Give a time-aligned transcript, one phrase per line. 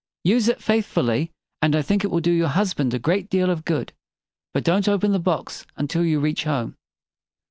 [0.23, 1.29] "Use it faith ful ly,
[1.61, 3.93] and I think it will do your husband a great deal of good.
[4.51, 6.75] But don't open the box until you reach home."